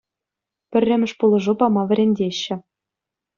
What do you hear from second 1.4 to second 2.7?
пама вӗрентеҫҫӗ